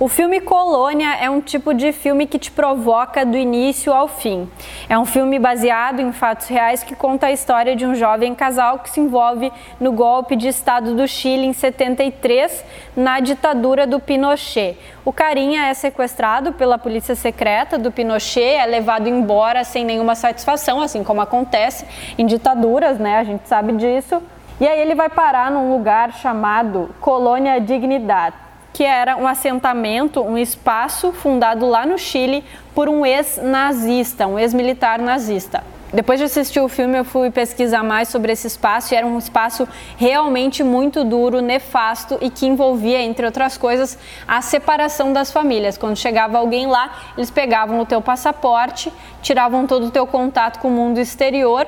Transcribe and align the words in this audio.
O 0.00 0.06
filme 0.06 0.40
Colônia 0.40 1.16
é 1.16 1.28
um 1.28 1.40
tipo 1.40 1.74
de 1.74 1.90
filme 1.90 2.24
que 2.24 2.38
te 2.38 2.52
provoca 2.52 3.26
do 3.26 3.36
início 3.36 3.92
ao 3.92 4.06
fim. 4.06 4.48
É 4.88 4.96
um 4.96 5.04
filme 5.04 5.40
baseado 5.40 5.98
em 5.98 6.12
fatos 6.12 6.46
reais 6.46 6.84
que 6.84 6.94
conta 6.94 7.26
a 7.26 7.32
história 7.32 7.74
de 7.74 7.84
um 7.84 7.96
jovem 7.96 8.32
casal 8.32 8.78
que 8.78 8.90
se 8.90 9.00
envolve 9.00 9.52
no 9.80 9.90
golpe 9.90 10.36
de 10.36 10.46
Estado 10.46 10.94
do 10.94 11.08
Chile 11.08 11.46
em 11.46 11.52
73, 11.52 12.64
na 12.96 13.18
ditadura 13.18 13.88
do 13.88 13.98
Pinochet. 13.98 14.78
O 15.04 15.12
carinha 15.12 15.66
é 15.66 15.74
sequestrado 15.74 16.52
pela 16.52 16.78
polícia 16.78 17.16
secreta 17.16 17.76
do 17.76 17.90
Pinochet, 17.90 18.54
é 18.54 18.66
levado 18.66 19.08
embora 19.08 19.64
sem 19.64 19.84
nenhuma 19.84 20.14
satisfação, 20.14 20.80
assim 20.80 21.02
como 21.02 21.20
acontece 21.22 21.84
em 22.16 22.24
ditaduras, 22.24 23.00
né? 23.00 23.18
A 23.18 23.24
gente 23.24 23.48
sabe 23.48 23.72
disso. 23.72 24.22
E 24.60 24.68
aí 24.68 24.80
ele 24.80 24.94
vai 24.94 25.08
parar 25.08 25.50
num 25.50 25.72
lugar 25.72 26.12
chamado 26.12 26.88
Colônia 27.00 27.60
Dignidade 27.60 28.47
que 28.78 28.84
era 28.84 29.16
um 29.16 29.26
assentamento, 29.26 30.22
um 30.22 30.38
espaço 30.38 31.10
fundado 31.10 31.66
lá 31.66 31.84
no 31.84 31.98
Chile 31.98 32.44
por 32.76 32.88
um 32.88 33.04
ex-nazista, 33.04 34.24
um 34.28 34.38
ex-militar 34.38 35.00
nazista. 35.00 35.64
Depois 35.92 36.20
de 36.20 36.26
assistir 36.26 36.60
o 36.60 36.68
filme, 36.68 36.96
eu 36.96 37.04
fui 37.04 37.28
pesquisar 37.28 37.82
mais 37.82 38.06
sobre 38.06 38.30
esse 38.30 38.46
espaço 38.46 38.94
e 38.94 38.96
era 38.96 39.04
um 39.04 39.18
espaço 39.18 39.66
realmente 39.96 40.62
muito 40.62 41.02
duro, 41.02 41.40
nefasto 41.40 42.18
e 42.20 42.30
que 42.30 42.46
envolvia, 42.46 43.02
entre 43.02 43.26
outras 43.26 43.58
coisas, 43.58 43.98
a 44.28 44.40
separação 44.40 45.12
das 45.12 45.32
famílias. 45.32 45.76
Quando 45.76 45.96
chegava 45.96 46.38
alguém 46.38 46.68
lá, 46.68 46.98
eles 47.16 47.32
pegavam 47.32 47.80
o 47.80 47.84
teu 47.84 48.00
passaporte, 48.00 48.92
tiravam 49.20 49.66
todo 49.66 49.86
o 49.86 49.90
teu 49.90 50.06
contato 50.06 50.60
com 50.60 50.68
o 50.68 50.70
mundo 50.70 51.00
exterior 51.00 51.66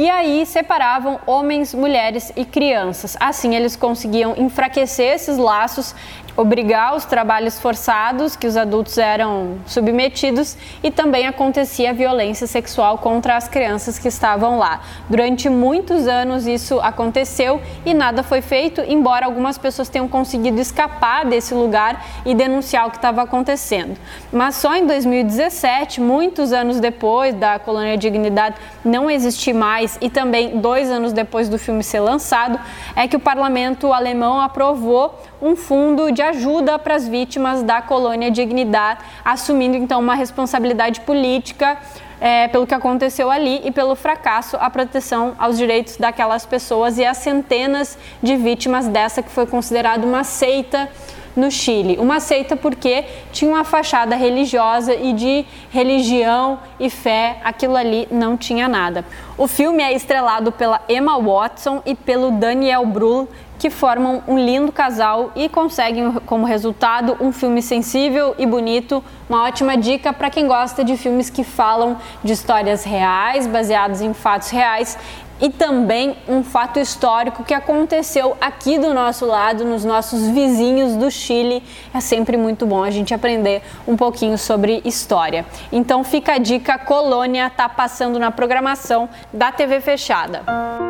e 0.00 0.08
aí 0.08 0.46
separavam 0.46 1.20
homens, 1.26 1.74
mulheres 1.74 2.32
e 2.34 2.44
crianças. 2.44 3.18
Assim 3.20 3.54
eles 3.54 3.76
conseguiam 3.76 4.34
enfraquecer 4.36 5.14
esses 5.14 5.36
laços 5.36 5.94
obrigar 6.40 6.96
os 6.96 7.04
trabalhos 7.04 7.60
forçados 7.60 8.34
que 8.34 8.46
os 8.46 8.56
adultos 8.56 8.96
eram 8.96 9.58
submetidos 9.66 10.56
e 10.82 10.90
também 10.90 11.26
acontecia 11.26 11.92
violência 11.92 12.46
sexual 12.46 12.96
contra 12.96 13.36
as 13.36 13.46
crianças 13.46 13.98
que 13.98 14.08
estavam 14.08 14.58
lá. 14.58 14.80
Durante 15.08 15.50
muitos 15.50 16.08
anos 16.08 16.46
isso 16.46 16.80
aconteceu 16.80 17.60
e 17.84 17.92
nada 17.92 18.22
foi 18.22 18.40
feito, 18.40 18.80
embora 18.80 19.26
algumas 19.26 19.58
pessoas 19.58 19.90
tenham 19.90 20.08
conseguido 20.08 20.58
escapar 20.58 21.26
desse 21.26 21.52
lugar 21.52 22.06
e 22.24 22.34
denunciar 22.34 22.86
o 22.86 22.90
que 22.90 22.96
estava 22.96 23.20
acontecendo. 23.20 23.98
Mas 24.32 24.54
só 24.54 24.74
em 24.74 24.86
2017, 24.86 26.00
muitos 26.00 26.54
anos 26.54 26.80
depois 26.80 27.34
da 27.34 27.58
colônia 27.58 27.98
Dignidade 27.98 28.56
não 28.82 29.10
existir 29.10 29.52
mais 29.52 29.98
e 30.00 30.08
também 30.08 30.58
dois 30.58 30.90
anos 30.90 31.12
depois 31.12 31.50
do 31.50 31.58
filme 31.58 31.82
ser 31.84 32.00
lançado, 32.00 32.58
é 32.96 33.06
que 33.06 33.16
o 33.16 33.20
parlamento 33.20 33.92
alemão 33.92 34.40
aprovou 34.40 35.20
um 35.42 35.54
fundo 35.54 36.10
de 36.10 36.29
ajuda 36.30 36.78
para 36.78 36.94
as 36.94 37.06
vítimas 37.06 37.62
da 37.62 37.82
colônia 37.82 38.30
Dignidade, 38.30 39.00
assumindo 39.24 39.76
então 39.76 40.00
uma 40.00 40.14
responsabilidade 40.14 41.00
política 41.02 41.78
é, 42.20 42.48
pelo 42.48 42.66
que 42.66 42.74
aconteceu 42.74 43.30
ali 43.30 43.60
e 43.64 43.72
pelo 43.72 43.94
fracasso 43.94 44.56
à 44.60 44.68
proteção 44.68 45.34
aos 45.38 45.56
direitos 45.56 45.96
daquelas 45.96 46.44
pessoas 46.44 46.98
e 46.98 47.04
as 47.04 47.16
centenas 47.16 47.98
de 48.22 48.36
vítimas 48.36 48.86
dessa 48.86 49.22
que 49.22 49.30
foi 49.30 49.46
considerada 49.46 50.06
uma 50.06 50.22
seita 50.22 50.88
no 51.36 51.50
Chile. 51.50 51.96
Uma 51.98 52.20
seita 52.20 52.56
porque 52.56 53.04
tinha 53.32 53.50
uma 53.50 53.64
fachada 53.64 54.16
religiosa 54.16 54.94
e 54.94 55.12
de 55.12 55.44
religião 55.70 56.58
e 56.78 56.90
fé, 56.90 57.38
aquilo 57.44 57.76
ali 57.76 58.08
não 58.10 58.36
tinha 58.36 58.68
nada. 58.68 59.04
O 59.36 59.46
filme 59.46 59.82
é 59.82 59.92
estrelado 59.92 60.52
pela 60.52 60.80
Emma 60.88 61.18
Watson 61.18 61.82
e 61.86 61.94
pelo 61.94 62.30
Daniel 62.32 62.84
Brühl, 62.86 63.28
que 63.58 63.68
formam 63.68 64.22
um 64.26 64.38
lindo 64.38 64.72
casal 64.72 65.32
e 65.36 65.46
conseguem 65.46 66.12
como 66.24 66.46
resultado 66.46 67.18
um 67.20 67.30
filme 67.30 67.60
sensível 67.60 68.34
e 68.38 68.46
bonito, 68.46 69.04
uma 69.28 69.44
ótima 69.44 69.76
dica 69.76 70.14
para 70.14 70.30
quem 70.30 70.46
gosta 70.46 70.82
de 70.82 70.96
filmes 70.96 71.28
que 71.28 71.44
falam 71.44 71.98
de 72.24 72.32
histórias 72.32 72.84
reais, 72.84 73.46
baseados 73.46 74.00
em 74.00 74.14
fatos 74.14 74.48
reais 74.48 74.96
e 75.40 75.48
também 75.48 76.16
um 76.28 76.42
fato 76.42 76.78
histórico 76.78 77.44
que 77.44 77.54
aconteceu 77.54 78.36
aqui 78.40 78.78
do 78.78 78.92
nosso 78.92 79.24
lado, 79.26 79.64
nos 79.64 79.84
nossos 79.84 80.28
vizinhos 80.28 80.96
do 80.96 81.10
Chile. 81.10 81.62
É 81.94 82.00
sempre 82.00 82.36
muito 82.36 82.66
bom 82.66 82.82
a 82.82 82.90
gente 82.90 83.14
aprender 83.14 83.62
um 83.86 83.96
pouquinho 83.96 84.36
sobre 84.36 84.82
história. 84.84 85.46
Então 85.72 86.04
fica 86.04 86.34
a 86.34 86.38
dica, 86.38 86.78
Colônia 86.78 87.50
tá 87.50 87.68
passando 87.68 88.18
na 88.18 88.30
programação 88.30 89.08
da 89.32 89.50
TV 89.50 89.80
fechada. 89.80 90.89